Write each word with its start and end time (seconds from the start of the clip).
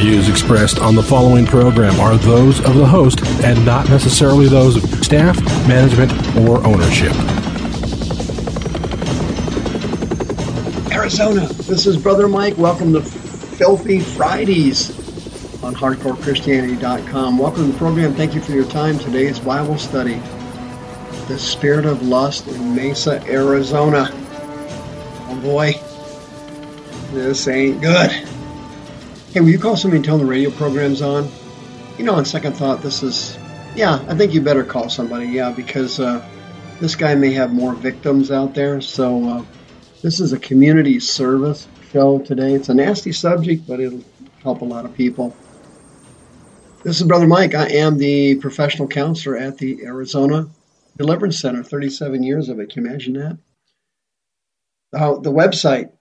views 0.00 0.30
expressed 0.30 0.78
on 0.78 0.94
the 0.94 1.02
following 1.02 1.44
program 1.44 2.00
are 2.00 2.16
those 2.16 2.58
of 2.60 2.74
the 2.74 2.86
host 2.86 3.20
and 3.44 3.62
not 3.66 3.86
necessarily 3.90 4.48
those 4.48 4.82
of 4.82 5.04
staff, 5.04 5.38
management, 5.68 6.10
or 6.38 6.64
ownership. 6.64 7.12
Arizona, 10.90 11.46
this 11.64 11.86
is 11.86 11.98
Brother 11.98 12.28
Mike. 12.28 12.56
Welcome 12.56 12.94
to 12.94 13.02
Filthy 13.02 14.00
Fridays 14.00 14.90
on 15.62 15.74
HardcoreChristianity.com. 15.74 17.36
Welcome 17.36 17.66
to 17.66 17.72
the 17.72 17.78
program. 17.78 18.14
Thank 18.14 18.34
you 18.34 18.40
for 18.40 18.52
your 18.52 18.64
time. 18.64 18.98
Today's 18.98 19.38
Bible 19.38 19.76
study, 19.76 20.18
The 21.28 21.38
Spirit 21.38 21.84
of 21.84 22.00
Lust 22.00 22.48
in 22.48 22.74
Mesa, 22.74 23.22
Arizona. 23.26 24.08
Oh 25.28 25.38
boy, 25.42 25.74
this 27.12 27.46
ain't 27.48 27.82
good. 27.82 28.29
Hey, 29.32 29.38
will 29.38 29.50
you 29.50 29.60
call 29.60 29.76
somebody 29.76 29.98
and 29.98 30.04
tell 30.04 30.18
the 30.18 30.24
radio 30.24 30.50
program's 30.50 31.00
on? 31.02 31.30
You 31.96 32.04
know, 32.04 32.14
on 32.14 32.24
second 32.24 32.54
thought, 32.54 32.82
this 32.82 33.04
is, 33.04 33.38
yeah, 33.76 34.04
I 34.08 34.16
think 34.16 34.34
you 34.34 34.40
better 34.40 34.64
call 34.64 34.88
somebody, 34.88 35.26
yeah, 35.26 35.52
because 35.52 36.00
uh, 36.00 36.28
this 36.80 36.96
guy 36.96 37.14
may 37.14 37.32
have 37.34 37.52
more 37.52 37.72
victims 37.74 38.32
out 38.32 38.56
there. 38.56 38.80
So, 38.80 39.24
uh, 39.28 39.44
this 40.02 40.18
is 40.18 40.32
a 40.32 40.38
community 40.40 40.98
service 40.98 41.68
show 41.92 42.18
today. 42.18 42.54
It's 42.54 42.70
a 42.70 42.74
nasty 42.74 43.12
subject, 43.12 43.68
but 43.68 43.78
it'll 43.78 44.02
help 44.42 44.62
a 44.62 44.64
lot 44.64 44.84
of 44.84 44.96
people. 44.96 45.36
This 46.82 47.00
is 47.00 47.06
Brother 47.06 47.28
Mike. 47.28 47.54
I 47.54 47.68
am 47.68 47.98
the 47.98 48.34
professional 48.34 48.88
counselor 48.88 49.36
at 49.36 49.58
the 49.58 49.84
Arizona 49.84 50.48
Deliverance 50.96 51.38
Center, 51.38 51.62
37 51.62 52.24
years 52.24 52.48
of 52.48 52.58
it. 52.58 52.70
Can 52.70 52.82
you 52.82 52.90
imagine 52.90 53.12
that? 53.12 53.38
Uh, 54.92 55.20
the 55.20 55.30
website 55.30 55.92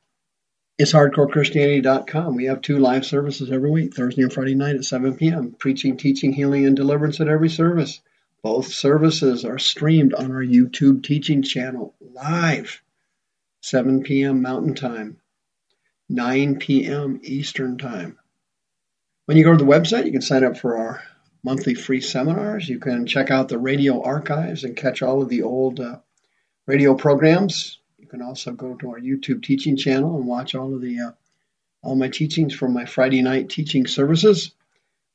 is 0.80 0.94
hardcorechristianity.com. 0.94 2.36
We 2.36 2.46
have 2.46 2.62
two 2.62 2.80
live 2.80 3.06
services 3.06 3.52
every 3.52 3.70
week, 3.70 3.94
Thursday 3.94 4.22
and 4.22 4.32
Friday 4.32 4.56
night 4.56 4.78
at 4.78 4.86
7 4.86 5.18
p.m. 5.18 5.52
Preaching, 5.60 5.98
teaching, 5.98 6.32
healing, 6.32 6.66
and 6.66 6.76
deliverance 6.76 7.20
at 7.20 7.28
every 7.28 7.50
service. 7.50 8.00
Both 8.42 8.68
services 8.68 9.44
are 9.44 9.60
streamed 9.60 10.14
on 10.14 10.32
our 10.32 10.42
YouTube 10.42 11.04
teaching 11.04 11.44
channel 11.44 11.96
live, 12.00 12.82
7 13.62 14.04
p.m. 14.04 14.42
Mountain 14.42 14.76
Time, 14.76 15.18
9 16.08 16.60
p.m. 16.60 17.20
Eastern 17.24 17.78
Time. 17.78 18.18
When 19.26 19.38
you 19.38 19.44
go 19.44 19.52
to 19.52 19.58
the 19.58 19.70
website, 19.70 20.06
you 20.06 20.14
can 20.14 20.22
sign 20.22 20.46
up 20.46 20.58
for 20.58 20.78
our 20.78 21.04
monthly 21.44 21.74
free 21.74 22.00
seminars. 22.00 22.70
You 22.70 22.80
can 22.80 23.06
check 23.06 23.30
out 23.32 23.50
the 23.50 23.60
radio 23.60 24.02
archives 24.02 24.64
and 24.64 24.78
catch 24.78 25.02
all 25.02 25.22
of 25.22 25.28
the 25.28 25.44
old 25.44 25.82
uh, 25.82 25.98
radio 26.66 26.96
programs. 26.96 27.79
You 28.10 28.18
can 28.18 28.26
also 28.26 28.54
go 28.54 28.74
to 28.74 28.90
our 28.90 29.00
YouTube 29.00 29.44
teaching 29.44 29.78
channel 29.78 30.18
and 30.18 30.26
watch 30.26 30.56
all 30.56 30.74
of 30.74 30.82
the 30.82 31.00
uh, 31.00 31.12
all 31.84 31.96
my 31.96 32.08
teachings 32.08 32.56
from 32.56 32.74
my 32.74 32.86
Friday 32.86 33.22
night 33.22 33.52
teaching 33.52 33.86
services. 33.86 34.50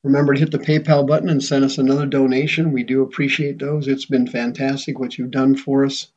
Remember 0.05 0.33
to 0.33 0.39
hit 0.39 0.53
the 0.53 0.61
PayPal 0.61 1.05
button 1.05 1.29
and 1.29 1.43
send 1.43 1.65
us 1.65 1.77
another 1.77 2.07
donation. 2.07 2.71
We 2.71 2.85
do 2.85 3.03
appreciate 3.03 3.59
those. 3.59 3.89
It's 3.89 4.05
been 4.05 4.29
fantastic 4.29 5.01
what 5.01 5.19
you've 5.19 5.33
done 5.33 5.57
for 5.57 5.85
us 5.85 6.13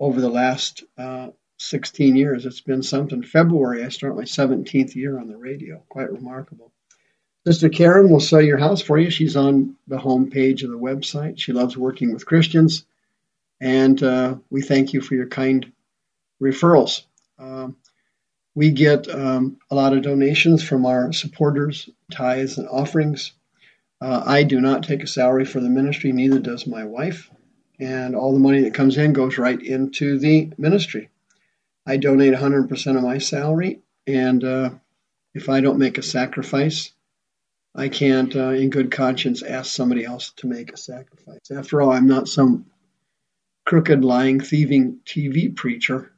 over 0.00 0.20
the 0.20 0.28
last 0.28 0.82
uh, 0.98 1.28
16 1.58 2.16
years. 2.16 2.44
It's 2.44 2.60
been 2.60 2.82
something. 2.82 3.22
February, 3.22 3.84
I 3.84 3.90
start 3.90 4.16
my 4.16 4.24
17th 4.24 4.96
year 4.96 5.16
on 5.16 5.28
the 5.28 5.36
radio. 5.36 5.80
Quite 5.88 6.10
remarkable. 6.10 6.72
Sister 7.46 7.68
Karen 7.68 8.10
will 8.10 8.18
sell 8.18 8.42
your 8.42 8.58
house 8.58 8.82
for 8.82 8.98
you. 8.98 9.10
She's 9.10 9.36
on 9.36 9.76
the 9.86 9.98
home 9.98 10.28
page 10.28 10.64
of 10.64 10.72
the 10.72 10.76
website. 10.76 11.38
She 11.38 11.52
loves 11.52 11.76
working 11.76 12.12
with 12.12 12.26
Christians, 12.26 12.84
and 13.60 14.02
uh, 14.02 14.36
we 14.50 14.62
thank 14.62 14.92
you 14.92 15.00
for 15.00 15.14
your 15.14 15.26
kind 15.28 15.72
referrals. 16.42 17.02
Um, 17.38 17.76
we 18.54 18.70
get 18.70 19.08
um, 19.08 19.58
a 19.70 19.74
lot 19.74 19.92
of 19.92 20.02
donations 20.02 20.62
from 20.62 20.84
our 20.84 21.12
supporters, 21.12 21.88
tithes, 22.10 22.58
and 22.58 22.68
offerings. 22.68 23.32
Uh, 24.00 24.22
I 24.24 24.42
do 24.42 24.60
not 24.60 24.82
take 24.82 25.02
a 25.02 25.08
salary 25.08 25.44
for 25.44 25.60
the 25.60 25.68
ministry, 25.68 26.12
neither 26.12 26.38
does 26.38 26.66
my 26.66 26.84
wife, 26.84 27.30
and 27.80 28.14
all 28.14 28.32
the 28.32 28.40
money 28.40 28.62
that 28.62 28.74
comes 28.74 28.96
in 28.96 29.12
goes 29.12 29.38
right 29.38 29.60
into 29.60 30.18
the 30.18 30.52
ministry. 30.58 31.10
I 31.86 31.96
donate 31.96 32.34
100% 32.34 32.96
of 32.96 33.02
my 33.02 33.18
salary, 33.18 33.80
and 34.06 34.42
uh, 34.44 34.70
if 35.34 35.48
I 35.48 35.60
don't 35.60 35.78
make 35.78 35.98
a 35.98 36.02
sacrifice, 36.02 36.92
I 37.74 37.88
can't, 37.88 38.34
uh, 38.34 38.50
in 38.50 38.70
good 38.70 38.90
conscience, 38.90 39.42
ask 39.42 39.72
somebody 39.72 40.04
else 40.04 40.32
to 40.38 40.48
make 40.48 40.72
a 40.72 40.76
sacrifice. 40.76 41.50
After 41.50 41.80
all, 41.80 41.92
I'm 41.92 42.08
not 42.08 42.28
some 42.28 42.66
crooked, 43.68 44.02
lying, 44.02 44.40
thieving 44.40 44.98
TV 45.04 45.54
preacher. 45.54 46.10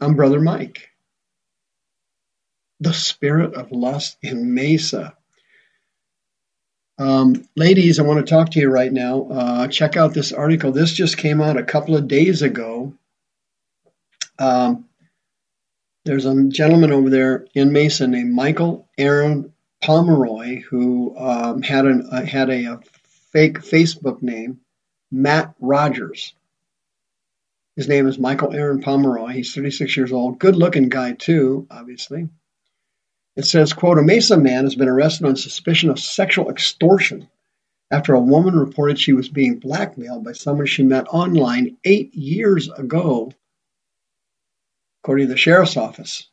I'm 0.00 0.14
Brother 0.14 0.40
Mike. 0.40 0.90
The 2.78 2.92
spirit 2.92 3.54
of 3.54 3.72
lust 3.72 4.18
in 4.22 4.54
Mesa. 4.54 5.16
Um, 6.96 7.48
ladies, 7.56 7.98
I 7.98 8.04
want 8.04 8.24
to 8.24 8.30
talk 8.30 8.52
to 8.52 8.60
you 8.60 8.70
right 8.70 8.92
now. 8.92 9.26
Uh, 9.32 9.66
check 9.66 9.96
out 9.96 10.14
this 10.14 10.32
article. 10.32 10.70
This 10.70 10.92
just 10.92 11.16
came 11.16 11.40
out 11.40 11.56
a 11.56 11.64
couple 11.64 11.96
of 11.96 12.06
days 12.06 12.40
ago. 12.40 12.94
Um, 14.38 14.84
there's 16.04 16.26
a 16.26 16.44
gentleman 16.44 16.92
over 16.92 17.10
there 17.10 17.48
in 17.52 17.72
Mesa 17.72 18.06
named 18.06 18.32
Michael 18.32 18.88
Aaron 18.96 19.52
Pomeroy, 19.82 20.62
who 20.62 21.18
um, 21.18 21.62
had 21.62 21.84
an 21.84 22.08
uh, 22.12 22.24
had 22.24 22.48
a, 22.48 22.74
a, 22.74 22.80
fake 23.32 23.58
Facebook 23.60 24.22
name, 24.22 24.60
Matt 25.12 25.54
Rogers. 25.60 26.32
His 27.76 27.86
name 27.86 28.06
is 28.06 28.18
Michael 28.18 28.54
Aaron 28.54 28.80
Pomeroy. 28.80 29.32
He's 29.32 29.54
36 29.54 29.94
years 29.94 30.10
old. 30.10 30.38
Good 30.38 30.56
looking 30.56 30.88
guy, 30.88 31.12
too, 31.12 31.66
obviously. 31.70 32.30
It 33.36 33.44
says, 33.44 33.74
quote, 33.74 33.98
a 33.98 34.02
Mesa 34.02 34.38
man 34.38 34.64
has 34.64 34.74
been 34.74 34.88
arrested 34.88 35.26
on 35.26 35.36
suspicion 35.36 35.90
of 35.90 35.98
sexual 35.98 36.50
extortion 36.50 37.28
after 37.90 38.14
a 38.14 38.20
woman 38.20 38.58
reported 38.58 38.98
she 38.98 39.12
was 39.12 39.28
being 39.28 39.58
blackmailed 39.58 40.24
by 40.24 40.32
someone 40.32 40.66
she 40.66 40.82
met 40.82 41.06
online 41.08 41.76
eight 41.84 42.14
years 42.14 42.70
ago, 42.70 43.32
according 45.02 45.26
to 45.26 45.32
the 45.32 45.38
sheriff's 45.38 45.76
office. 45.76 46.28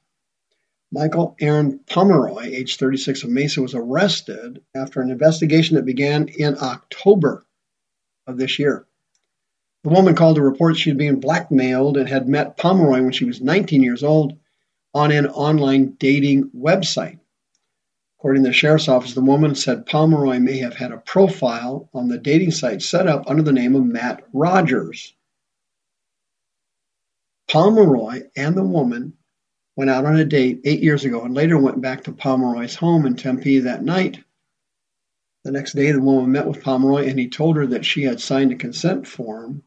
Michael 0.91 1.35
Aaron 1.41 1.79
Pomeroy, 1.85 2.45
age 2.45 2.77
36 2.77 3.23
of 3.23 3.29
Mesa, 3.29 3.61
was 3.61 3.75
arrested 3.75 4.61
after 4.73 5.01
an 5.01 5.11
investigation 5.11 5.75
that 5.75 5.85
began 5.85 6.29
in 6.29 6.57
October 6.57 7.45
of 8.29 8.37
this 8.37 8.59
year. 8.59 8.85
The 9.83 9.89
woman 9.89 10.15
called 10.15 10.35
to 10.35 10.41
report 10.41 10.77
she 10.77 10.89
had 10.89 10.97
been 10.97 11.19
blackmailed 11.19 11.97
and 11.97 12.07
had 12.07 12.27
met 12.27 12.57
Pomeroy 12.57 13.01
when 13.01 13.11
she 13.11 13.25
was 13.25 13.41
19 13.41 13.81
years 13.81 14.03
old 14.03 14.37
on 14.93 15.11
an 15.11 15.27
online 15.27 15.95
dating 15.97 16.49
website. 16.49 17.19
According 18.19 18.43
to 18.43 18.49
the 18.49 18.53
sheriff's 18.53 18.89
office, 18.89 19.13
the 19.13 19.21
woman 19.21 19.55
said 19.55 19.85
Pomeroy 19.85 20.39
may 20.39 20.57
have 20.57 20.75
had 20.75 20.91
a 20.91 20.97
profile 20.97 21.89
on 21.93 22.09
the 22.09 22.17
dating 22.17 22.51
site 22.51 22.81
set 22.81 23.07
up 23.07 23.29
under 23.29 23.41
the 23.41 23.53
name 23.53 23.75
of 23.75 23.85
Matt 23.85 24.23
Rogers. 24.33 25.13
Pomeroy 27.47 28.23
and 28.35 28.57
the 28.57 28.63
woman 28.63 29.13
went 29.77 29.89
out 29.89 30.05
on 30.05 30.17
a 30.17 30.25
date 30.25 30.59
eight 30.65 30.83
years 30.83 31.05
ago 31.05 31.23
and 31.23 31.33
later 31.33 31.57
went 31.57 31.79
back 31.79 32.03
to 32.03 32.11
Pomeroy's 32.11 32.75
home 32.75 33.05
in 33.05 33.15
Tempe 33.15 33.59
that 33.59 33.83
night. 33.83 34.19
The 35.49 35.57
next 35.57 35.73
day, 35.73 35.91
the 35.91 35.99
woman 35.99 36.31
met 36.31 36.45
with 36.45 36.61
Pomeroy 36.61 37.07
and 37.07 37.17
he 37.17 37.27
told 37.27 37.55
her 37.55 37.65
that 37.65 37.83
she 37.83 38.03
had 38.03 38.21
signed 38.21 38.51
a 38.51 38.55
consent 38.55 39.07
form 39.07 39.63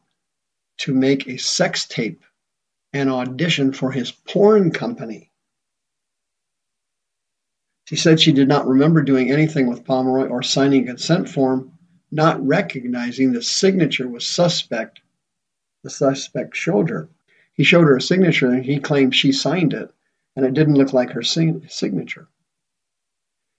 to 0.77 0.93
make 0.93 1.27
a 1.27 1.35
sex 1.35 1.85
tape 1.85 2.23
and 2.93 3.09
audition 3.09 3.73
for 3.73 3.91
his 3.91 4.09
porn 4.09 4.71
company. 4.71 5.29
She 7.83 7.97
said 7.97 8.21
she 8.21 8.31
did 8.31 8.47
not 8.47 8.65
remember 8.65 9.01
doing 9.01 9.29
anything 9.29 9.67
with 9.67 9.83
Pomeroy 9.83 10.29
or 10.29 10.41
signing 10.41 10.83
a 10.83 10.91
consent 10.91 11.27
form, 11.27 11.77
not 12.09 12.41
recognizing 12.47 13.33
the 13.33 13.41
signature 13.41 14.07
was 14.07 14.25
suspect. 14.25 15.01
The 15.83 15.89
suspect 15.89 16.55
showed 16.55 16.91
her. 16.91 17.09
He 17.51 17.65
showed 17.65 17.87
her 17.87 17.97
a 17.97 18.01
signature 18.01 18.49
and 18.49 18.63
he 18.63 18.79
claimed 18.79 19.13
she 19.13 19.33
signed 19.33 19.73
it 19.73 19.93
and 20.37 20.45
it 20.45 20.53
didn't 20.53 20.75
look 20.75 20.93
like 20.93 21.09
her 21.09 21.23
signature. 21.23 22.29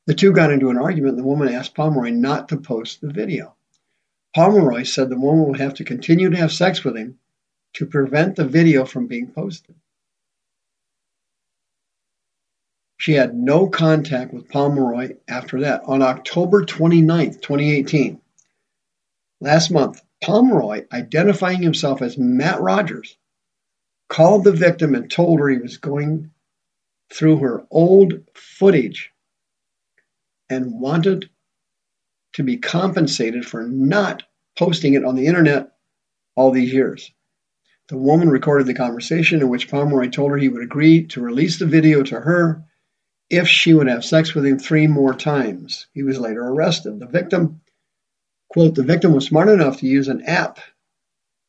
The 0.07 0.15
two 0.15 0.33
got 0.33 0.53
into 0.53 0.71
an 0.71 0.77
argument. 0.77 1.17
And 1.17 1.19
the 1.19 1.29
woman 1.29 1.49
asked 1.49 1.75
Pomeroy 1.75 2.11
not 2.11 2.49
to 2.51 2.57
post 2.59 3.01
the 3.01 3.13
video. 3.13 3.55
Pomeroy 4.35 4.83
said 4.83 5.09
the 5.09 5.19
woman 5.19 5.47
would 5.49 5.61
have 5.61 5.75
to 5.75 5.85
continue 5.85 6.29
to 6.31 6.37
have 6.37 6.53
sex 6.53 6.85
with 6.85 6.97
him 6.97 7.19
to 7.75 7.87
prevent 7.87 8.37
the 8.37 8.45
video 8.45 8.85
from 8.85 9.07
being 9.07 9.31
posted. 9.31 9.75
She 12.97 13.13
had 13.13 13.35
no 13.35 13.69
contact 13.69 14.33
with 14.33 14.49
Pomeroy 14.49 15.17
after 15.29 15.61
that. 15.61 15.83
On 15.85 16.03
October 16.03 16.65
29th, 16.65 17.43
2018, 17.43 18.21
last 19.41 19.71
month, 19.71 20.03
Pomeroy, 20.23 20.87
identifying 20.93 21.63
himself 21.63 22.01
as 22.01 22.17
Matt 22.17 22.61
Rogers, 22.61 23.17
called 24.09 24.45
the 24.45 24.53
victim 24.53 24.95
and 24.95 25.11
told 25.11 25.41
her 25.41 25.49
he 25.49 25.59
was 25.59 25.77
going 25.77 26.31
through 27.11 27.39
her 27.39 27.67
old 27.71 28.15
footage 28.35 29.13
and 30.51 30.81
wanted 30.81 31.31
to 32.35 32.43
be 32.43 32.57
compensated 32.57 33.47
for 33.47 33.63
not 33.63 34.23
posting 34.59 34.95
it 34.95 35.05
on 35.05 35.15
the 35.15 35.27
internet 35.27 35.73
all 36.37 36.51
these 36.51 36.73
years. 36.73 37.13
The 37.89 37.97
woman 37.99 38.31
recorded 38.31 38.67
the 38.67 38.75
conversation 38.75 39.41
in 39.41 39.49
which 39.49 39.71
Pomeroy 39.71 40.09
told 40.09 40.31
her 40.31 40.39
he 40.39 40.49
would 40.49 40.63
agree 40.63 41.07
to 41.09 41.21
release 41.21 41.59
the 41.59 41.67
video 41.67 42.03
to 42.05 42.21
her 42.21 42.65
if 43.31 43.47
she 43.49 43.75
would 43.75 43.89
have 43.89 44.05
sex 44.05 44.35
with 44.35 44.47
him 44.47 44.59
three 44.59 44.87
more 44.87 45.15
times. 45.15 45.87
He 45.93 46.03
was 46.03 46.19
later 46.19 46.43
arrested. 46.43 46.99
The 46.99 47.07
victim, 47.07 47.61
quote, 48.49 48.75
the 48.75 48.83
victim 48.83 49.13
was 49.13 49.27
smart 49.27 49.49
enough 49.49 49.79
to 49.79 49.87
use 49.87 50.09
an 50.09 50.23
app 50.23 50.61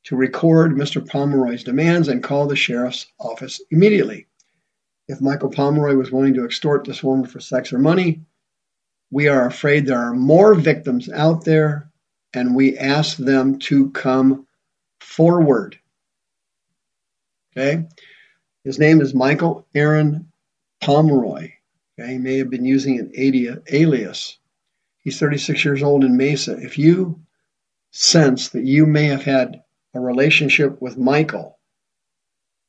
to 0.06 0.16
record 0.16 0.74
Mr. 0.74 1.06
Pomeroy's 1.06 1.64
demands 1.64 2.08
and 2.08 2.24
call 2.24 2.48
the 2.48 2.56
sheriff's 2.56 3.08
office 3.20 3.62
immediately. 3.72 4.28
If 5.08 5.22
Michael 5.22 5.50
Pomeroy 5.50 5.96
was 5.96 6.12
willing 6.12 6.34
to 6.36 6.46
extort 6.46 6.86
this 6.86 7.04
woman 7.04 7.26
for 7.26 7.40
sex 7.40 7.72
or 7.72 7.80
money, 7.80 8.22
we 9.12 9.28
are 9.28 9.46
afraid 9.46 9.86
there 9.86 10.00
are 10.00 10.14
more 10.14 10.56
victims 10.56 11.10
out 11.10 11.46
there, 11.46 11.90
and 12.34 12.56
we 12.56 12.78
ask 12.78 13.18
them 13.18 13.60
to 13.60 13.92
come 13.92 14.48
forward. 15.00 15.80
Okay? 17.56 17.88
His 18.64 18.80
name 18.80 19.02
is 19.02 19.14
Michael 19.14 19.68
Aaron 19.74 20.32
Pomeroy. 20.82 21.52
Okay? 21.98 22.14
He 22.14 22.18
may 22.18 22.38
have 22.40 22.50
been 22.50 22.66
using 22.66 23.00
an 23.00 23.12
alias. 23.16 24.38
He's 24.98 25.20
36 25.20 25.64
years 25.64 25.84
old 25.84 26.04
in 26.04 26.18
Mesa. 26.18 26.58
If 26.58 26.78
you 26.78 27.22
sense 27.92 28.50
that 28.50 28.66
you 28.66 28.86
may 28.86 29.06
have 29.06 29.24
had 29.24 29.64
a 29.94 30.00
relationship 30.00 30.82
with 30.82 30.98
Michael, 30.98 31.58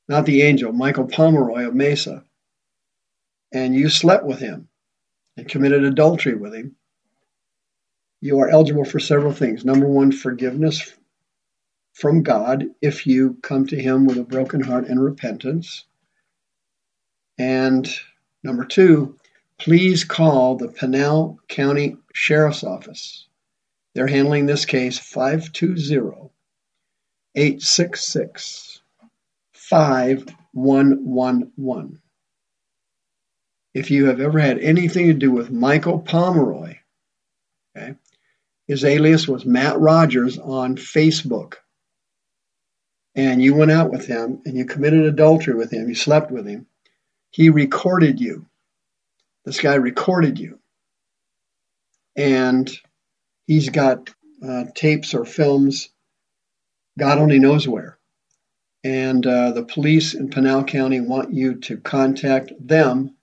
not 0.08 0.26
the 0.26 0.42
angel, 0.42 0.72
Michael 0.72 1.06
Pomeroy 1.06 1.66
of 1.66 1.74
Mesa, 1.74 2.24
and 3.52 3.74
you 3.74 3.88
slept 3.88 4.24
with 4.24 4.38
him 4.38 4.68
and 5.36 5.48
committed 5.48 5.84
adultery 5.84 6.34
with 6.34 6.54
him, 6.54 6.76
you 8.20 8.40
are 8.40 8.48
eligible 8.48 8.84
for 8.84 8.98
several 8.98 9.32
things. 9.32 9.64
Number 9.64 9.86
one, 9.86 10.12
forgiveness 10.12 10.92
from 11.96 12.22
God 12.22 12.66
if 12.82 13.06
you 13.06 13.38
come 13.42 13.66
to 13.68 13.80
Him 13.80 14.04
with 14.04 14.18
a 14.18 14.24
broken 14.24 14.60
heart 14.60 14.88
and 14.88 15.02
repentance. 15.02 15.84
And 17.38 17.88
number 18.42 18.64
two, 18.64 19.16
please 19.58 20.04
call 20.04 20.56
the 20.56 20.68
Pinal 20.68 21.38
County 21.48 21.96
Sheriff's 22.12 22.64
Office. 22.64 23.26
They're 23.94 24.06
handling 24.06 24.46
this 24.46 24.66
case 24.66 24.98
520 24.98 26.30
866 27.34 28.80
5111. 29.52 32.02
If 33.76 33.90
you 33.90 34.06
have 34.06 34.20
ever 34.20 34.38
had 34.38 34.58
anything 34.60 35.08
to 35.08 35.12
do 35.12 35.30
with 35.30 35.50
Michael 35.50 35.98
Pomeroy, 35.98 36.78
okay, 37.76 37.96
his 38.66 38.86
alias 38.86 39.28
was 39.28 39.44
Matt 39.44 39.78
Rogers 39.78 40.38
on 40.38 40.76
Facebook, 40.76 41.56
and 43.14 43.42
you 43.42 43.54
went 43.54 43.70
out 43.70 43.90
with 43.90 44.06
him 44.06 44.40
and 44.46 44.56
you 44.56 44.64
committed 44.64 45.04
adultery 45.04 45.52
with 45.52 45.70
him, 45.70 45.90
you 45.90 45.94
slept 45.94 46.30
with 46.30 46.46
him, 46.46 46.66
he 47.28 47.50
recorded 47.50 48.18
you. 48.18 48.46
This 49.44 49.60
guy 49.60 49.74
recorded 49.74 50.38
you. 50.38 50.58
And 52.16 52.74
he's 53.46 53.68
got 53.68 54.08
uh, 54.42 54.64
tapes 54.74 55.12
or 55.12 55.26
films, 55.26 55.90
God 56.98 57.18
only 57.18 57.40
knows 57.40 57.68
where. 57.68 57.98
And 58.82 59.26
uh, 59.26 59.50
the 59.50 59.64
police 59.64 60.14
in 60.14 60.30
Pinal 60.30 60.64
County 60.64 61.02
want 61.02 61.34
you 61.34 61.56
to 61.56 61.76
contact 61.76 62.52
them. 62.58 63.15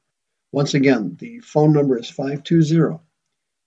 Once 0.54 0.74
again, 0.76 1.18
the 1.20 1.40
phone 1.40 1.74
number 1.74 1.98
is 1.98 2.12
520 2.12 3.00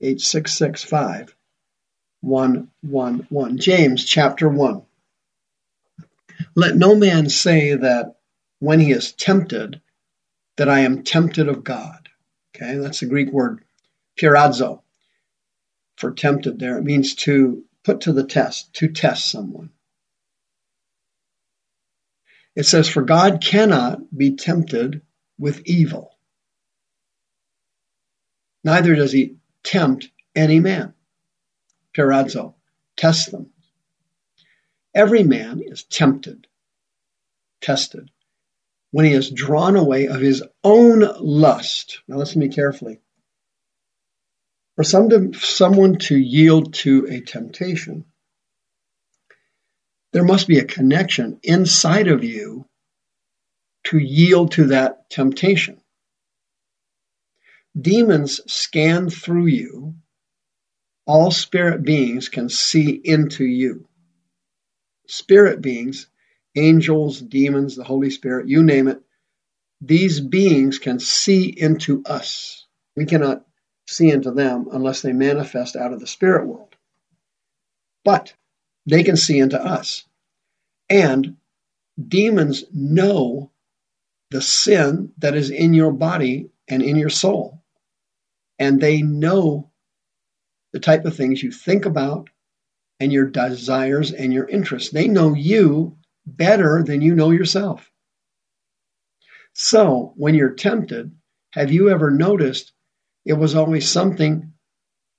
866 0.00 0.84
5111. 0.84 3.58
James 3.58 4.04
chapter 4.04 4.48
1. 4.48 4.82
Let 6.54 6.76
no 6.76 6.94
man 6.94 7.28
say 7.28 7.74
that 7.74 8.20
when 8.60 8.78
he 8.78 8.92
is 8.92 9.12
tempted, 9.12 9.80
that 10.56 10.68
I 10.68 10.78
am 10.80 11.02
tempted 11.02 11.48
of 11.48 11.64
God. 11.64 12.08
Okay, 12.54 12.76
that's 12.76 13.00
the 13.00 13.06
Greek 13.06 13.32
word 13.32 13.64
peirazo 14.16 14.82
for 15.96 16.12
tempted 16.12 16.60
there. 16.60 16.78
It 16.78 16.84
means 16.84 17.16
to 17.16 17.64
put 17.82 18.02
to 18.02 18.12
the 18.12 18.24
test, 18.24 18.72
to 18.74 18.86
test 18.86 19.28
someone. 19.28 19.70
It 22.54 22.64
says, 22.64 22.88
For 22.88 23.02
God 23.02 23.42
cannot 23.42 24.16
be 24.16 24.36
tempted 24.36 25.02
with 25.36 25.62
evil, 25.66 26.15
neither 28.66 28.96
does 28.96 29.12
he 29.12 29.36
tempt 29.62 30.10
any 30.34 30.58
man. 30.58 30.92
Peirazo, 31.96 32.54
test 32.96 33.30
them. 33.30 33.50
Every 34.92 35.22
man 35.22 35.62
is 35.64 35.84
tempted, 35.84 36.48
tested, 37.60 38.10
when 38.90 39.04
he 39.04 39.12
is 39.12 39.30
drawn 39.30 39.76
away 39.76 40.08
of 40.08 40.20
his 40.20 40.42
own 40.64 41.00
lust. 41.20 42.00
Now 42.08 42.16
listen 42.16 42.40
to 42.40 42.48
me 42.48 42.52
carefully. 42.52 42.98
For 44.74 44.82
some 44.82 45.08
to, 45.10 45.32
someone 45.34 45.98
to 45.98 46.16
yield 46.16 46.74
to 46.74 47.06
a 47.08 47.20
temptation, 47.20 48.04
there 50.12 50.24
must 50.24 50.48
be 50.48 50.58
a 50.58 50.64
connection 50.64 51.38
inside 51.44 52.08
of 52.08 52.24
you 52.24 52.66
to 53.84 53.98
yield 53.98 54.52
to 54.52 54.66
that 54.68 55.08
temptation. 55.08 55.80
Demons 57.78 58.40
scan 58.46 59.10
through 59.10 59.46
you. 59.46 59.94
All 61.06 61.30
spirit 61.30 61.82
beings 61.82 62.28
can 62.28 62.48
see 62.48 62.90
into 62.90 63.44
you. 63.44 63.86
Spirit 65.06 65.60
beings 65.60 66.08
angels, 66.56 67.20
demons, 67.20 67.76
the 67.76 67.84
Holy 67.84 68.10
Spirit, 68.10 68.48
you 68.48 68.62
name 68.62 68.88
it, 68.88 69.00
these 69.80 70.20
beings 70.20 70.78
can 70.78 70.98
see 70.98 71.44
into 71.46 72.02
us. 72.06 72.66
We 72.96 73.04
cannot 73.04 73.44
see 73.86 74.10
into 74.10 74.32
them 74.32 74.68
unless 74.72 75.02
they 75.02 75.12
manifest 75.12 75.76
out 75.76 75.92
of 75.92 76.00
the 76.00 76.06
spirit 76.06 76.46
world. 76.46 76.74
But 78.04 78.32
they 78.86 79.02
can 79.02 79.16
see 79.16 79.38
into 79.38 79.62
us. 79.62 80.04
And 80.88 81.36
demons 82.02 82.64
know 82.72 83.50
the 84.30 84.40
sin 84.40 85.12
that 85.18 85.36
is 85.36 85.50
in 85.50 85.74
your 85.74 85.92
body 85.92 86.50
and 86.68 86.82
in 86.82 86.96
your 86.96 87.10
soul. 87.10 87.62
And 88.58 88.80
they 88.80 89.02
know 89.02 89.70
the 90.72 90.80
type 90.80 91.04
of 91.04 91.16
things 91.16 91.42
you 91.42 91.50
think 91.50 91.86
about 91.86 92.28
and 93.00 93.12
your 93.12 93.26
desires 93.26 94.12
and 94.12 94.32
your 94.32 94.48
interests. 94.48 94.90
They 94.90 95.08
know 95.08 95.34
you 95.34 95.98
better 96.26 96.82
than 96.84 97.02
you 97.02 97.14
know 97.14 97.30
yourself. 97.30 97.90
So, 99.54 100.12
when 100.16 100.34
you're 100.34 100.54
tempted, 100.54 101.12
have 101.52 101.72
you 101.72 101.90
ever 101.90 102.10
noticed 102.10 102.72
it 103.24 103.34
was 103.34 103.54
always 103.54 103.88
something 103.90 104.52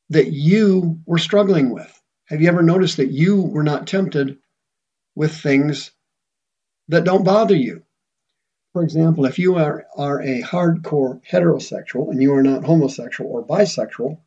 that 0.09 0.31
you 0.31 0.99
were 1.05 1.17
struggling 1.17 1.71
with? 1.71 1.91
Have 2.25 2.41
you 2.41 2.47
ever 2.47 2.61
noticed 2.61 2.97
that 2.97 3.11
you 3.11 3.41
were 3.41 3.63
not 3.63 3.87
tempted 3.87 4.37
with 5.15 5.33
things 5.33 5.91
that 6.89 7.03
don't 7.03 7.23
bother 7.25 7.55
you? 7.55 7.83
For 8.77 8.83
example, 8.83 9.25
if 9.25 9.39
you 9.39 9.55
are, 9.55 9.87
are 9.95 10.21
a 10.21 10.43
hardcore 10.43 11.19
heterosexual 11.27 12.11
and 12.11 12.21
you 12.21 12.31
are 12.35 12.43
not 12.43 12.63
homosexual 12.63 13.31
or 13.31 13.43
bisexual, 13.43 14.19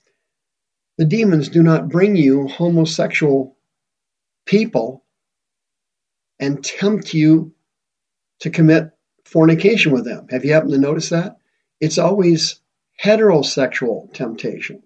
the 0.98 1.04
demons 1.04 1.48
do 1.48 1.62
not 1.62 1.88
bring 1.88 2.16
you 2.16 2.48
homosexual 2.48 3.56
people 4.46 5.04
and 6.40 6.64
tempt 6.64 7.14
you 7.14 7.54
to 8.40 8.50
commit 8.50 8.90
fornication 9.24 9.92
with 9.92 10.04
them. 10.04 10.26
Have 10.30 10.44
you 10.44 10.52
happened 10.52 10.72
to 10.72 10.78
notice 10.78 11.10
that? 11.10 11.36
It's 11.78 11.98
always 11.98 12.60
heterosexual 13.00 14.12
temptations. 14.12 14.82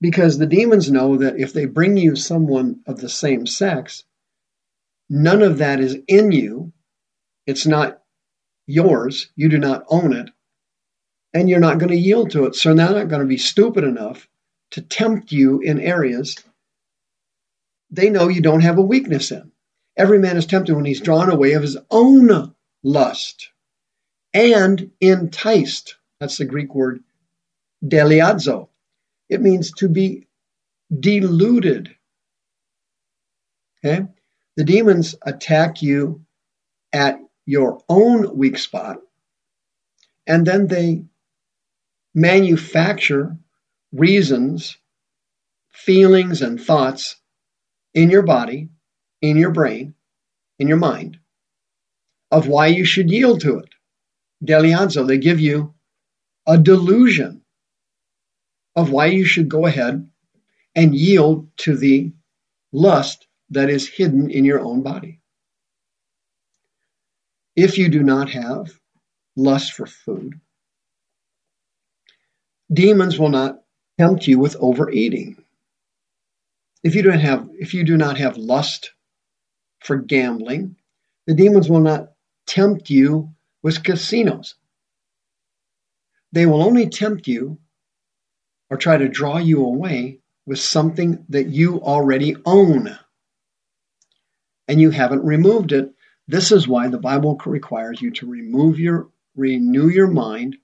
Because 0.00 0.38
the 0.38 0.46
demons 0.46 0.88
know 0.88 1.16
that 1.16 1.36
if 1.36 1.52
they 1.52 1.64
bring 1.64 1.96
you 1.96 2.14
someone 2.14 2.82
of 2.86 3.00
the 3.00 3.08
same 3.08 3.44
sex, 3.44 4.04
none 5.10 5.42
of 5.42 5.58
that 5.58 5.80
is 5.80 5.98
in 6.06 6.30
you. 6.30 6.72
It's 7.52 7.66
not 7.66 8.02
yours. 8.66 9.30
You 9.36 9.50
do 9.50 9.58
not 9.58 9.84
own 9.88 10.14
it. 10.14 10.30
And 11.34 11.50
you're 11.50 11.60
not 11.60 11.78
going 11.78 11.90
to 11.90 11.96
yield 11.96 12.32
to 12.32 12.46
it. 12.46 12.56
So 12.56 12.74
they're 12.74 12.90
not 12.92 13.08
going 13.08 13.22
to 13.22 13.28
be 13.28 13.38
stupid 13.38 13.84
enough 13.84 14.28
to 14.72 14.82
tempt 14.82 15.32
you 15.32 15.60
in 15.60 15.80
areas 15.80 16.36
they 17.92 18.10
know 18.10 18.28
you 18.28 18.42
don't 18.42 18.62
have 18.62 18.78
a 18.78 18.82
weakness 18.82 19.32
in. 19.32 19.52
Every 19.96 20.18
man 20.18 20.38
is 20.38 20.46
tempted 20.46 20.74
when 20.74 20.86
he's 20.86 21.00
drawn 21.02 21.30
away 21.30 21.52
of 21.54 21.62
his 21.62 21.78
own 21.90 22.54
lust. 22.82 23.50
and 24.34 24.92
enticed. 25.00 25.96
That's 26.20 26.38
the 26.38 26.46
Greek 26.46 26.74
word 26.74 27.02
deleazo. 27.84 28.68
It 29.28 29.42
means 29.42 29.72
to 29.72 29.88
be 29.88 30.28
deluded. 30.98 31.94
Okay? 33.84 34.06
The 34.56 34.64
demons 34.64 35.16
attack 35.22 35.82
you 35.82 36.24
at 36.92 37.20
your 37.46 37.82
own 37.88 38.36
weak 38.36 38.58
spot, 38.58 38.98
and 40.26 40.46
then 40.46 40.66
they 40.66 41.04
manufacture 42.14 43.36
reasons, 43.92 44.78
feelings, 45.72 46.42
and 46.42 46.60
thoughts 46.60 47.16
in 47.94 48.10
your 48.10 48.22
body, 48.22 48.68
in 49.20 49.36
your 49.36 49.50
brain, 49.50 49.94
in 50.58 50.68
your 50.68 50.76
mind 50.78 51.18
of 52.30 52.48
why 52.48 52.68
you 52.68 52.84
should 52.84 53.10
yield 53.10 53.40
to 53.42 53.58
it. 53.58 53.68
Delianzo, 54.44 55.06
they 55.06 55.18
give 55.18 55.40
you 55.40 55.74
a 56.46 56.58
delusion 56.58 57.42
of 58.74 58.90
why 58.90 59.06
you 59.06 59.24
should 59.24 59.48
go 59.48 59.66
ahead 59.66 60.08
and 60.74 60.94
yield 60.94 61.48
to 61.58 61.76
the 61.76 62.12
lust 62.72 63.26
that 63.50 63.68
is 63.68 63.86
hidden 63.86 64.30
in 64.30 64.44
your 64.44 64.60
own 64.60 64.82
body. 64.82 65.20
If 67.54 67.76
you 67.76 67.88
do 67.88 68.02
not 68.02 68.30
have 68.30 68.78
lust 69.36 69.72
for 69.72 69.86
food, 69.86 70.40
demons 72.72 73.18
will 73.18 73.28
not 73.28 73.62
tempt 73.98 74.26
you 74.26 74.38
with 74.38 74.56
overeating. 74.58 75.44
If 76.82 76.94
you 76.94 77.02
don't 77.02 77.20
have 77.20 77.48
if 77.58 77.74
you 77.74 77.84
do 77.84 77.96
not 77.96 78.18
have 78.18 78.36
lust 78.36 78.92
for 79.80 79.96
gambling, 79.98 80.76
the 81.26 81.34
demons 81.34 81.68
will 81.68 81.80
not 81.80 82.12
tempt 82.46 82.90
you 82.90 83.34
with 83.62 83.84
casinos. 83.84 84.54
They 86.32 86.46
will 86.46 86.62
only 86.62 86.88
tempt 86.88 87.28
you 87.28 87.58
or 88.70 88.78
try 88.78 88.96
to 88.96 89.08
draw 89.08 89.36
you 89.36 89.64
away 89.64 90.20
with 90.46 90.58
something 90.58 91.24
that 91.28 91.48
you 91.50 91.80
already 91.82 92.36
own 92.46 92.98
and 94.66 94.80
you 94.80 94.90
haven't 94.90 95.24
removed 95.24 95.72
it. 95.72 95.94
This 96.28 96.52
is 96.52 96.68
why 96.68 96.88
the 96.88 96.98
Bible 96.98 97.40
requires 97.44 98.00
you 98.00 98.10
to 98.12 98.26
remove 98.26 98.78
your 98.78 99.10
renew 99.34 99.88
your 99.88 100.08
mind 100.08 100.56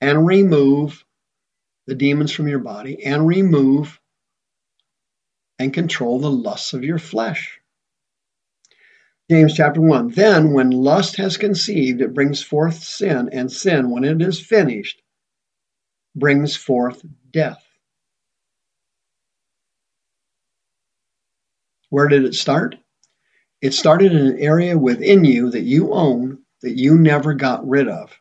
and 0.00 0.26
remove 0.26 1.04
the 1.86 1.94
demons 1.94 2.32
from 2.32 2.48
your 2.48 2.58
body 2.58 3.04
and 3.04 3.26
remove 3.26 4.00
and 5.58 5.72
control 5.72 6.18
the 6.18 6.30
lusts 6.30 6.74
of 6.74 6.84
your 6.84 6.98
flesh. 6.98 7.58
James 9.30 9.54
chapter 9.54 9.80
1 9.80 10.10
Then, 10.10 10.52
when 10.52 10.70
lust 10.70 11.16
has 11.16 11.36
conceived, 11.36 12.00
it 12.00 12.14
brings 12.14 12.42
forth 12.42 12.82
sin, 12.82 13.30
and 13.32 13.50
sin, 13.50 13.90
when 13.90 14.04
it 14.04 14.22
is 14.22 14.38
finished, 14.38 15.02
brings 16.14 16.54
forth 16.56 17.02
death. 17.32 17.62
Where 21.88 22.08
did 22.08 22.24
it 22.24 22.34
start? 22.34 22.76
It 23.62 23.72
started 23.72 24.12
in 24.12 24.26
an 24.26 24.38
area 24.38 24.78
within 24.78 25.24
you 25.24 25.50
that 25.50 25.62
you 25.62 25.92
own 25.92 26.38
that 26.62 26.78
you 26.78 26.98
never 26.98 27.34
got 27.34 27.66
rid 27.66 27.88
of. 27.88 28.12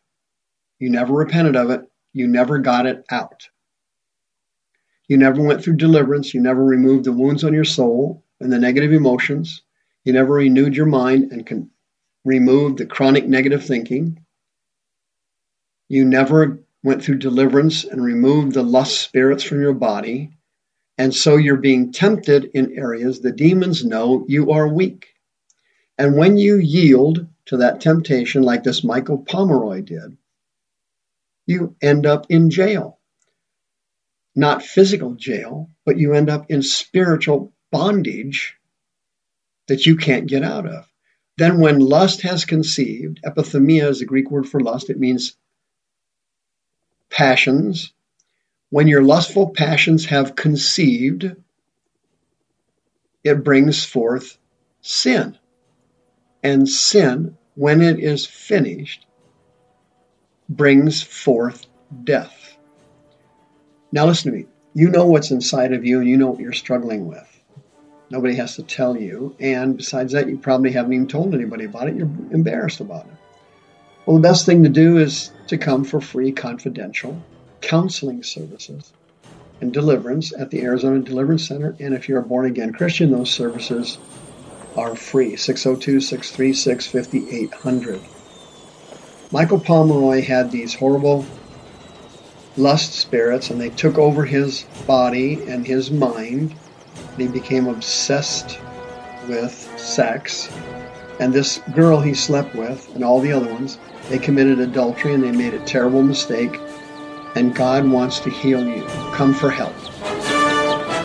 You 0.80 0.90
never 0.90 1.14
repented 1.14 1.56
of 1.56 1.70
it. 1.72 1.82
You 2.14 2.28
never 2.28 2.60
got 2.60 2.86
it 2.86 3.06
out. 3.10 3.50
You 5.08 5.18
never 5.18 5.42
went 5.42 5.64
through 5.64 5.76
deliverance. 5.76 6.34
You 6.34 6.42
never 6.42 6.64
removed 6.64 7.06
the 7.06 7.12
wounds 7.12 7.44
on 7.44 7.54
your 7.54 7.66
soul 7.66 8.24
and 8.40 8.52
the 8.52 8.60
negative 8.60 8.94
emotions. 8.94 9.62
You 10.04 10.14
never 10.14 10.34
renewed 10.36 10.76
your 10.76 10.86
mind 10.86 11.32
and 11.32 11.46
con- 11.46 11.70
removed 12.24 12.80
the 12.80 12.86
chronic 12.86 13.28
negative 13.28 13.64
thinking. 13.64 14.20
You 15.90 16.06
never 16.06 16.60
went 16.84 17.04
through 17.04 17.18
deliverance 17.18 17.84
and 17.84 18.04
removed 18.04 18.54
the 18.54 18.64
lust 18.64 19.02
spirits 19.02 19.44
from 19.44 19.62
your 19.62 19.74
body. 19.74 20.32
And 20.98 21.14
so 21.14 21.36
you're 21.36 21.58
being 21.58 21.92
tempted 21.92 22.52
in 22.54 22.78
areas 22.78 23.20
the 23.20 23.32
demons 23.32 23.84
know 23.84 24.26
you 24.28 24.52
are 24.52 24.68
weak. 24.68 25.15
And 25.98 26.18
when 26.18 26.38
you 26.38 26.58
yield 26.58 27.28
to 27.46 27.58
that 27.58 27.82
temptation, 27.82 28.44
like 28.44 28.64
this 28.64 28.84
Michael 28.84 29.20
Pomeroy 29.20 29.82
did, 29.82 30.18
you 31.46 31.76
end 31.82 32.06
up 32.06 32.26
in 32.30 32.50
jail. 32.50 33.00
Not 34.36 34.64
physical 34.64 35.14
jail, 35.14 35.70
but 35.86 35.98
you 35.98 36.14
end 36.14 36.30
up 36.30 36.50
in 36.50 36.62
spiritual 36.62 37.54
bondage 37.72 38.58
that 39.68 39.86
you 39.86 39.96
can't 39.96 40.28
get 40.28 40.44
out 40.44 40.68
of. 40.68 40.88
Then, 41.38 41.60
when 41.60 41.80
lust 41.80 42.22
has 42.22 42.46
conceived, 42.46 43.22
epithumia 43.24 43.90
is 43.90 44.00
the 44.00 44.06
Greek 44.06 44.32
word 44.32 44.48
for 44.48 44.60
lust, 44.60 44.90
it 44.90 45.00
means 45.00 45.36
passions. 47.10 47.94
When 48.70 48.88
your 48.88 49.04
lustful 49.04 49.52
passions 49.52 50.06
have 50.06 50.36
conceived, 50.36 51.36
it 53.24 53.44
brings 53.44 53.84
forth 53.84 54.38
sin. 54.82 55.38
And 56.46 56.70
sin, 56.70 57.38
when 57.56 57.82
it 57.82 58.00
is 58.00 58.28
finished, 58.28 59.08
brings 60.48 61.02
forth 61.02 61.66
death. 62.04 62.56
Now, 63.92 64.06
listen 64.06 64.32
to 64.32 64.38
me. 64.38 64.46
You 64.76 64.90
know 64.90 65.08
what's 65.08 65.32
inside 65.32 65.74
of 65.74 65.86
you 65.86 66.00
and 66.00 66.08
you 66.08 66.18
know 66.18 66.28
what 66.28 66.40
you're 66.40 66.54
struggling 66.54 67.08
with. 67.08 67.28
Nobody 68.12 68.36
has 68.36 68.58
to 68.58 68.64
tell 68.64 68.96
you. 68.96 69.36
And 69.40 69.76
besides 69.76 70.14
that, 70.14 70.30
you 70.30 70.38
probably 70.38 70.72
haven't 70.72 70.94
even 70.94 71.08
told 71.08 71.34
anybody 71.34 71.66
about 71.66 71.88
it. 71.88 71.96
You're 71.96 72.12
embarrassed 72.30 72.80
about 72.80 73.08
it. 73.08 73.14
Well, 74.06 74.18
the 74.18 74.22
best 74.22 74.46
thing 74.46 74.62
to 74.62 74.70
do 74.70 75.00
is 75.00 75.32
to 75.48 75.58
come 75.58 75.84
for 75.84 76.00
free 76.00 76.32
confidential 76.32 77.20
counseling 77.62 78.22
services 78.22 78.94
and 79.62 79.74
deliverance 79.74 80.32
at 80.38 80.52
the 80.52 80.62
Arizona 80.62 81.00
Deliverance 81.00 81.48
Center. 81.48 81.76
And 81.80 81.96
if 81.96 82.08
you're 82.08 82.20
a 82.20 82.24
born 82.24 82.46
again 82.46 82.72
Christian, 82.72 83.10
those 83.10 83.32
services 83.32 83.98
are 84.78 84.96
free 84.96 85.36
602 85.36 86.02
636 86.02 86.88
5800. 86.88 88.02
Michael 89.32 89.60
Pomeroy 89.60 90.22
had 90.22 90.52
these 90.52 90.74
horrible 90.74 91.26
lust 92.58 92.94
spirits, 92.94 93.50
and 93.50 93.60
they 93.60 93.70
took 93.70 93.98
over 93.98 94.24
his 94.24 94.66
body 94.88 95.44
and 95.48 95.66
his 95.66 95.92
mind 95.92 96.56
he 97.18 97.28
became 97.28 97.68
obsessed 97.68 98.60
with 99.28 99.54
sex. 99.78 100.50
And 101.20 101.34
this 101.34 101.60
girl 101.74 102.00
he 102.02 102.14
slept 102.14 102.56
with, 102.56 102.94
and 102.94 103.04
all 103.04 103.22
the 103.22 103.32
other 103.32 103.52
ones, 103.52 103.78
they 104.10 104.20
committed 104.20 104.60
adultery 104.60 105.14
and 105.14 105.24
they 105.24 105.32
made 105.32 105.54
a 105.54 105.66
terrible 105.66 106.04
mistake. 106.04 106.60
And 107.36 107.56
God 107.56 107.88
wants 107.88 108.20
to 108.22 108.30
heal 108.30 108.66
you. 108.66 108.86
Come 109.14 109.34
for 109.34 109.50
help. 109.50 109.76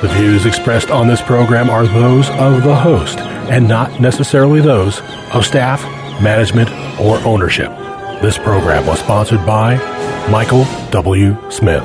The 0.01 0.09
views 0.15 0.47
expressed 0.47 0.91
on 0.91 1.09
this 1.09 1.21
program 1.21 1.71
are 1.71 1.87
those 1.87 2.29
of 2.31 2.63
the 2.63 2.75
host 2.75 3.19
and 3.51 3.69
not 3.69 4.01
necessarily 4.01 4.61
those 4.61 5.01
of 5.35 5.45
staff, 5.45 5.83
management, 6.23 6.71
or 7.01 7.19
ownership. 7.27 7.71
This 8.23 8.39
program 8.39 8.87
was 8.87 9.01
sponsored 9.01 9.45
by 9.45 9.77
Michael 10.31 10.65
W. 10.91 11.37
Smith. 11.51 11.85